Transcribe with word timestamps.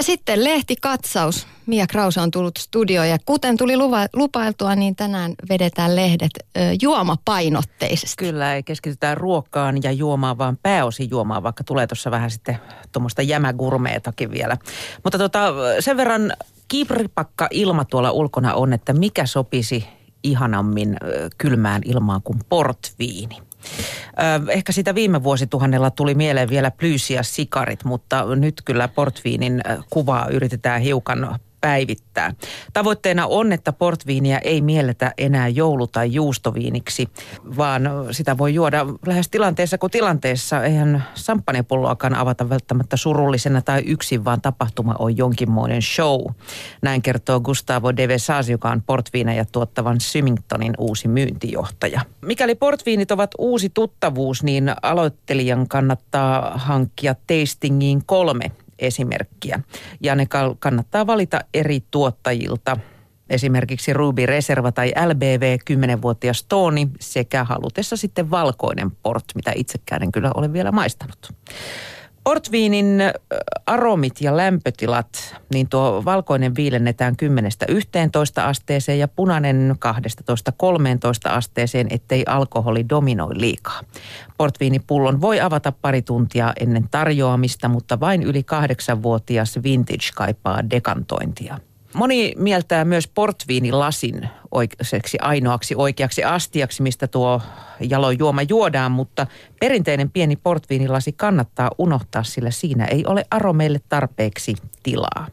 Ja 0.00 0.04
sitten 0.04 0.44
lehtikatsaus. 0.44 1.46
Mia 1.66 1.86
Krause 1.86 2.20
on 2.20 2.30
tullut 2.30 2.56
studioon 2.56 3.08
ja 3.08 3.18
kuten 3.24 3.56
tuli 3.56 3.76
luva, 3.76 4.06
lupailtua, 4.12 4.74
niin 4.74 4.96
tänään 4.96 5.34
vedetään 5.48 5.96
lehdet 5.96 6.30
ö, 6.36 6.60
juomapainotteisesti. 6.82 8.16
Kyllä, 8.16 8.54
ei 8.54 8.62
keskitytään 8.62 9.16
ruokkaan 9.16 9.82
ja 9.82 9.92
juomaan, 9.92 10.38
vaan 10.38 10.58
pääosin 10.62 11.10
juomaan, 11.10 11.42
vaikka 11.42 11.64
tulee 11.64 11.86
tuossa 11.86 12.10
vähän 12.10 12.30
sitten 12.30 12.58
tuommoista 12.92 13.22
jämägurmeetakin 13.22 14.30
vielä. 14.30 14.56
Mutta 15.04 15.18
tota, 15.18 15.52
sen 15.80 15.96
verran 15.96 16.32
kipripakka 16.68 17.48
ilma 17.50 17.84
tuolla 17.84 18.10
ulkona 18.10 18.54
on, 18.54 18.72
että 18.72 18.92
mikä 18.92 19.26
sopisi 19.26 19.86
ihanammin 20.22 20.96
kylmään 21.38 21.82
ilmaan 21.84 22.22
kuin 22.22 22.38
portviini. 22.48 23.49
Ehkä 24.48 24.72
sitä 24.72 24.94
viime 24.94 25.22
vuosituhannella 25.22 25.90
tuli 25.90 26.14
mieleen 26.14 26.48
vielä 26.48 26.70
plyysiä 26.70 27.22
sikarit, 27.22 27.84
mutta 27.84 28.36
nyt 28.36 28.62
kyllä 28.64 28.88
portviinin 28.88 29.62
kuvaa 29.90 30.28
yritetään 30.28 30.80
hiukan 30.80 31.38
päivittää. 31.60 32.34
Tavoitteena 32.72 33.26
on, 33.26 33.52
että 33.52 33.72
portviiniä 33.72 34.38
ei 34.38 34.60
mielletä 34.60 35.14
enää 35.18 35.48
joulu- 35.48 35.86
tai 35.86 36.12
juustoviiniksi, 36.12 37.08
vaan 37.56 37.82
sitä 38.10 38.38
voi 38.38 38.54
juoda 38.54 38.86
lähes 39.06 39.28
tilanteessa 39.28 39.78
kuin 39.78 39.90
tilanteessa. 39.90 40.64
Eihän 40.64 41.04
samppanjapulloakaan 41.14 42.14
avata 42.14 42.48
välttämättä 42.48 42.96
surullisena 42.96 43.62
tai 43.62 43.82
yksin, 43.86 44.24
vaan 44.24 44.40
tapahtuma 44.40 44.96
on 44.98 45.16
jonkinmoinen 45.16 45.82
show. 45.82 46.20
Näin 46.82 47.02
kertoo 47.02 47.40
Gustavo 47.40 47.96
de 47.96 48.08
Vesas, 48.08 48.48
joka 48.48 48.70
on 48.70 48.82
portviineja 48.82 49.44
tuottavan 49.44 50.00
Symingtonin 50.00 50.72
uusi 50.78 51.08
myyntijohtaja. 51.08 52.00
Mikäli 52.20 52.54
portviinit 52.54 53.10
ovat 53.10 53.30
uusi 53.38 53.70
tuttavuus, 53.74 54.42
niin 54.42 54.72
aloittelijan 54.82 55.68
kannattaa 55.68 56.58
hankkia 56.58 57.14
tastingiin 57.14 58.02
kolme 58.06 58.50
esimerkkiä. 58.80 59.60
Ja 60.00 60.14
ne 60.14 60.26
kannattaa 60.58 61.06
valita 61.06 61.40
eri 61.54 61.80
tuottajilta. 61.90 62.76
Esimerkiksi 63.30 63.92
Ruby 63.92 64.26
Reserva 64.26 64.72
tai 64.72 64.92
LBV 65.06 65.56
10-vuotias 65.70 66.42
Toni 66.42 66.88
sekä 67.00 67.44
halutessa 67.44 67.96
sitten 67.96 68.30
valkoinen 68.30 68.90
port, 68.90 69.24
mitä 69.34 69.52
itsekään 69.56 70.02
en 70.02 70.12
kyllä 70.12 70.30
ole 70.34 70.52
vielä 70.52 70.72
maistanut. 70.72 71.32
Portviinin 72.30 73.02
aromit 73.66 74.20
ja 74.20 74.36
lämpötilat, 74.36 75.36
niin 75.52 75.68
tuo 75.68 76.02
valkoinen 76.04 76.54
viilennetään 76.54 77.14
10-11 77.22 78.42
asteeseen 78.42 78.98
ja 78.98 79.08
punainen 79.08 79.76
12-13 81.28 81.30
asteeseen, 81.30 81.86
ettei 81.90 82.24
alkoholi 82.26 82.88
dominoi 82.88 83.40
liikaa. 83.40 83.80
Portviinipullon 84.36 85.20
voi 85.20 85.40
avata 85.40 85.72
pari 85.72 86.02
tuntia 86.02 86.52
ennen 86.60 86.88
tarjoamista, 86.90 87.68
mutta 87.68 88.00
vain 88.00 88.22
yli 88.22 88.42
kahdeksanvuotias 88.42 89.58
vintage 89.62 90.10
kaipaa 90.14 90.70
dekantointia. 90.70 91.58
Moni 91.94 92.32
mieltää 92.36 92.84
myös 92.84 93.08
portviinilasin 93.08 94.28
oikeaksi 94.50 95.18
ainoaksi 95.20 95.74
oikeaksi 95.74 96.24
astiaksi, 96.24 96.82
mistä 96.82 97.06
tuo 97.06 97.40
jalo 97.80 98.10
juoma 98.10 98.42
juodaan, 98.42 98.92
mutta 98.92 99.26
perinteinen 99.60 100.10
pieni 100.10 100.36
portviinilasi 100.36 101.12
kannattaa 101.12 101.70
unohtaa, 101.78 102.22
sillä 102.22 102.50
siinä 102.50 102.84
ei 102.84 103.06
ole 103.06 103.24
aromeille 103.30 103.80
tarpeeksi 103.88 104.54
tilaa. 104.82 105.26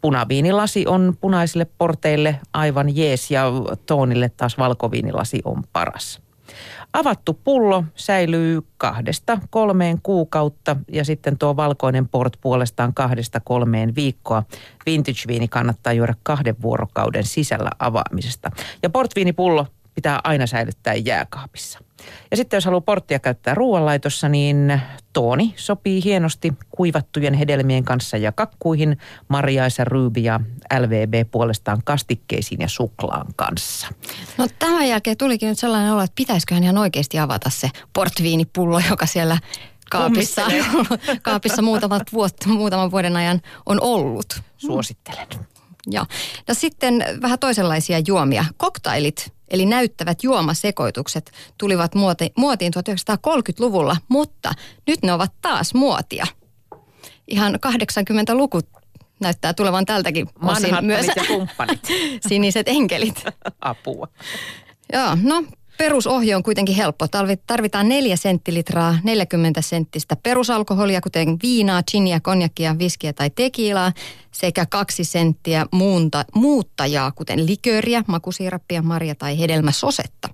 Punaviinilasi 0.00 0.86
on 0.86 1.16
punaisille 1.20 1.66
porteille 1.78 2.40
aivan 2.52 2.96
jees 2.96 3.30
ja 3.30 3.44
toonille 3.86 4.28
taas 4.28 4.58
valkoviinilasi 4.58 5.40
on 5.44 5.62
paras. 5.72 6.20
Avattu 6.92 7.34
pullo 7.44 7.84
säilyy 7.94 8.62
kahdesta 8.76 9.38
kolmeen 9.50 9.98
kuukautta 10.02 10.76
ja 10.92 11.04
sitten 11.04 11.38
tuo 11.38 11.56
valkoinen 11.56 12.08
port 12.08 12.36
puolestaan 12.40 12.94
kahdesta 12.94 13.40
kolmeen 13.40 13.94
viikkoa. 13.94 14.42
Vintage-viini 14.86 15.48
kannattaa 15.48 15.92
juoda 15.92 16.14
kahden 16.22 16.56
vuorokauden 16.62 17.24
sisällä 17.24 17.70
avaamisesta. 17.78 18.50
Ja 18.82 18.90
portviinipullo 18.90 19.66
pitää 19.94 20.20
aina 20.24 20.46
säilyttää 20.46 20.94
jääkaapissa. 20.94 21.78
Ja 22.30 22.36
sitten 22.36 22.56
jos 22.56 22.64
haluaa 22.64 22.80
porttia 22.80 23.18
käyttää 23.18 23.54
ruoanlaitossa, 23.54 24.28
niin 24.28 24.82
tooni 25.12 25.54
sopii 25.56 26.04
hienosti 26.04 26.52
kuivattujen 26.70 27.34
hedelmien 27.34 27.84
kanssa 27.84 28.16
ja 28.16 28.32
kakkuihin, 28.32 28.98
marjaisa, 29.28 29.84
ruby 29.84 30.20
ja 30.20 30.40
LVB 30.78 31.30
puolestaan 31.30 31.80
kastikkeisiin 31.84 32.60
ja 32.60 32.68
suklaan 32.68 33.26
kanssa. 33.36 33.88
No 34.38 34.48
tämän 34.58 34.88
jälkeen 34.88 35.16
tulikin 35.16 35.48
nyt 35.48 35.58
sellainen 35.58 35.92
olo, 35.92 36.02
että 36.02 36.14
pitäisiköhän 36.16 36.64
ihan 36.64 36.78
oikeasti 36.78 37.18
avata 37.18 37.50
se 37.50 37.70
portviinipullo, 37.92 38.80
joka 38.90 39.06
siellä 39.06 39.38
kaapissa, 39.90 40.42
kaapissa 41.22 41.62
muutamat 41.62 42.02
vuot, 42.12 42.34
muutaman 42.46 42.90
vuoden 42.90 43.16
ajan 43.16 43.40
on 43.66 43.80
ollut. 43.80 44.40
Suosittelen. 44.56 45.26
Ja 45.90 46.06
no 46.48 46.54
sitten 46.54 47.04
vähän 47.22 47.38
toisenlaisia 47.38 47.98
juomia. 48.06 48.44
Koktailit 48.56 49.32
eli 49.50 49.66
näyttävät 49.66 50.22
juomasekoitukset 50.22 51.32
tulivat 51.58 51.94
muoti, 51.94 52.32
muotiin 52.36 52.72
1930-luvulla, 52.76 53.96
mutta 54.08 54.52
nyt 54.86 55.02
ne 55.02 55.12
ovat 55.12 55.32
taas 55.42 55.74
muotia. 55.74 56.26
Ihan 57.28 57.54
80-luku 57.54 58.60
näyttää 59.20 59.54
tulevan 59.54 59.86
tältäkin 59.86 60.28
osin 60.42 60.74
myös 60.80 61.06
ja 61.16 61.24
kumppanit. 61.26 61.80
siniset 62.28 62.68
enkelit. 62.68 63.24
Apua. 63.60 64.08
Joo, 64.92 65.16
no 65.22 65.44
perusohje 65.80 66.36
on 66.36 66.42
kuitenkin 66.42 66.76
helppo. 66.76 67.06
Tarvitaan 67.46 67.88
4 67.88 68.16
senttilitraa 68.16 68.98
40 69.02 69.62
senttistä 69.62 70.16
perusalkoholia, 70.16 71.00
kuten 71.00 71.36
viinaa, 71.42 71.82
ginia, 71.90 72.20
konjakkia, 72.20 72.78
viskiä 72.78 73.12
tai 73.12 73.30
tekiilaa, 73.30 73.92
sekä 74.32 74.66
kaksi 74.66 75.04
senttiä 75.04 75.66
muunta, 75.72 76.24
muuttajaa, 76.34 77.12
kuten 77.12 77.46
likööriä, 77.46 78.04
makusiirappia, 78.06 78.82
marja- 78.82 79.14
tai 79.14 79.38
hedelmäsosetta. 79.38 80.28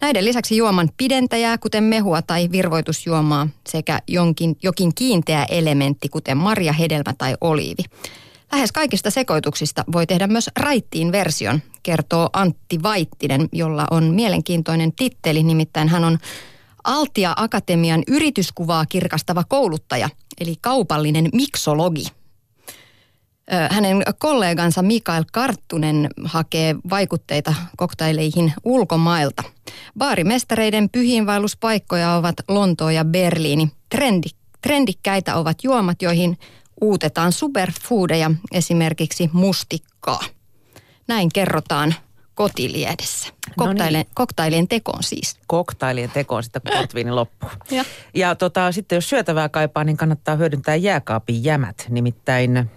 Näiden 0.00 0.24
lisäksi 0.24 0.56
juoman 0.56 0.88
pidentäjää, 0.96 1.58
kuten 1.58 1.84
mehua 1.84 2.22
tai 2.22 2.48
virvoitusjuomaa, 2.52 3.48
sekä 3.68 4.00
jonkin, 4.06 4.56
jokin 4.62 4.94
kiinteä 4.94 5.44
elementti, 5.44 6.08
kuten 6.08 6.36
marja, 6.36 6.72
hedelmä 6.72 7.14
tai 7.18 7.34
oliivi. 7.40 7.82
Lähes 8.52 8.72
kaikista 8.72 9.10
sekoituksista 9.10 9.84
voi 9.92 10.06
tehdä 10.06 10.26
myös 10.26 10.50
raittiin 10.56 11.12
version, 11.12 11.60
kertoo 11.82 12.30
Antti 12.32 12.82
Vaittinen, 12.82 13.48
jolla 13.52 13.86
on 13.90 14.04
mielenkiintoinen 14.04 14.92
titteli, 14.92 15.42
nimittäin 15.42 15.88
hän 15.88 16.04
on 16.04 16.18
Altia 16.84 17.32
Akatemian 17.36 18.02
yrityskuvaa 18.06 18.86
kirkastava 18.86 19.44
kouluttaja, 19.48 20.10
eli 20.40 20.54
kaupallinen 20.60 21.28
miksologi. 21.32 22.04
Hänen 23.70 24.02
kollegansa 24.18 24.82
Mikael 24.82 25.24
Karttunen 25.32 26.08
hakee 26.24 26.76
vaikutteita 26.90 27.54
koktaileihin 27.76 28.52
ulkomailta. 28.64 29.42
Baarimestareiden 29.98 30.90
pyhiinvaelluspaikkoja 30.90 32.14
ovat 32.14 32.34
Lontoo 32.48 32.90
ja 32.90 33.04
Berliini. 33.04 33.68
Trendi, 33.88 34.28
trendikkäitä 34.62 35.36
ovat 35.36 35.64
juomat, 35.64 36.02
joihin 36.02 36.38
uutetaan 36.80 37.32
superfoodeja, 37.32 38.30
esimerkiksi 38.52 39.30
mustikkaa. 39.32 40.20
Näin 41.08 41.28
kerrotaan 41.34 41.94
kotiliedessä. 42.34 43.28
Koktailien, 43.56 43.92
no 43.92 44.04
niin. 44.04 44.14
koktailien 44.14 44.68
tekoon 44.68 45.02
siis. 45.02 45.36
Koktailien 45.46 46.10
tekoon 46.10 46.42
sitten, 46.42 46.62
kun 46.62 46.72
portviini 46.78 47.10
loppuu. 47.10 47.50
ja 47.70 47.84
ja 48.14 48.34
tota, 48.34 48.72
sitten 48.72 48.96
jos 48.96 49.08
syötävää 49.08 49.48
kaipaa, 49.48 49.84
niin 49.84 49.96
kannattaa 49.96 50.36
hyödyntää 50.36 50.74
jääkaapin 50.76 51.44
jämät. 51.44 51.86
Nimittäin 51.88 52.70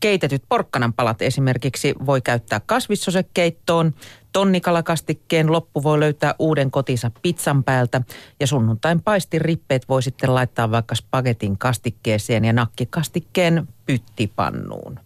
keitetyt 0.00 0.42
porkkananpalat 0.48 1.22
esimerkiksi 1.22 1.94
voi 2.06 2.20
käyttää 2.20 2.60
kasvissosekeittoon. 2.66 3.94
Tonnikalakastikkeen 4.32 5.52
loppu 5.52 5.82
voi 5.82 6.00
löytää 6.00 6.34
uuden 6.38 6.70
kotinsa 6.70 7.10
pizzan 7.22 7.64
päältä. 7.64 8.02
Ja 8.40 8.46
sunnuntain 8.46 9.02
paistin 9.02 9.40
rippeet 9.40 9.88
voi 9.88 10.02
sitten 10.02 10.34
laittaa 10.34 10.70
vaikka 10.70 10.94
spagetin 10.94 11.58
kastikkeeseen 11.58 12.44
ja 12.44 12.52
nakkikastikkeen 12.52 13.68
pyttipannuun 13.86 15.00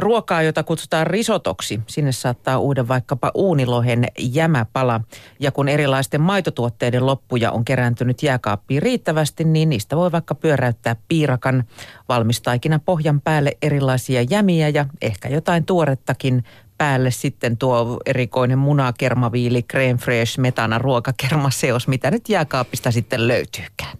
ruokaa, 0.00 0.42
jota 0.42 0.62
kutsutaan 0.62 1.06
risotoksi. 1.06 1.80
Sinne 1.86 2.12
saattaa 2.12 2.58
uuden 2.58 2.88
vaikkapa 2.88 3.30
uunilohen 3.34 4.06
jämäpala. 4.18 5.00
Ja 5.40 5.52
kun 5.52 5.68
erilaisten 5.68 6.20
maitotuotteiden 6.20 7.06
loppuja 7.06 7.52
on 7.52 7.64
kerääntynyt 7.64 8.22
jääkaappiin 8.22 8.82
riittävästi, 8.82 9.44
niin 9.44 9.68
niistä 9.68 9.96
voi 9.96 10.12
vaikka 10.12 10.34
pyöräyttää 10.34 10.96
piirakan 11.08 11.64
valmistaikina 12.08 12.78
pohjan 12.78 13.20
päälle 13.20 13.56
erilaisia 13.62 14.22
jämiä 14.30 14.68
ja 14.68 14.86
ehkä 15.02 15.28
jotain 15.28 15.64
tuorettakin 15.64 16.44
päälle 16.78 17.10
sitten 17.10 17.56
tuo 17.56 18.00
erikoinen 18.06 18.58
munakermaviili, 18.58 19.62
creme 19.62 19.98
fraiche, 19.98 20.40
metana, 20.40 20.78
ruokakermaseos, 20.78 21.88
mitä 21.88 22.10
nyt 22.10 22.28
jääkaapista 22.28 22.90
sitten 22.90 23.28
löytyykään. 23.28 23.98